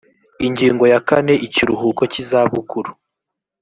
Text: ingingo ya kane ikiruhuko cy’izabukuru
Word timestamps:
ingingo 0.45 0.83
ya 0.91 0.99
kane 1.09 1.33
ikiruhuko 1.47 2.01
cy’izabukuru 2.11 2.91